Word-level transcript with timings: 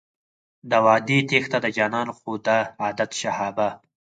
د 0.69 0.71
وعدې 0.85 1.17
تېښته 1.29 1.57
د 1.61 1.67
جانان 1.77 2.07
خو 2.17 2.31
دی 2.45 2.59
عادت 2.81 3.11
شهابه. 3.21 3.69